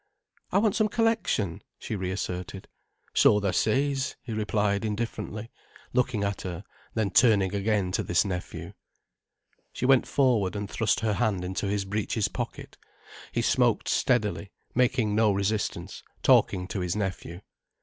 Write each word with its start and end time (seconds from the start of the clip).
"I 0.51 0.57
want 0.57 0.75
some 0.75 0.87
collection," 0.87 1.61
she 1.77 1.95
reasserted. 1.95 2.67
"So 3.13 3.39
tha 3.39 3.53
says," 3.53 4.15
he 4.23 4.33
replied 4.33 4.83
indifferently, 4.83 5.51
looking 5.93 6.23
at 6.23 6.41
her, 6.41 6.63
then 6.95 7.11
turning 7.11 7.53
again 7.53 7.91
to 7.91 8.01
this 8.01 8.25
nephew. 8.25 8.73
She 9.71 9.85
went 9.85 10.07
forward, 10.07 10.55
and 10.55 10.67
thrust 10.67 11.01
her 11.01 11.13
hand 11.13 11.45
into 11.45 11.67
his 11.67 11.85
breeches 11.85 12.29
pocket. 12.29 12.77
He 13.31 13.43
smoked 13.43 13.87
steadily, 13.87 14.49
making 14.73 15.13
no 15.13 15.31
resistance, 15.31 16.01
talking 16.23 16.67
to 16.69 16.79
his 16.79 16.95
nephew. 16.95 17.41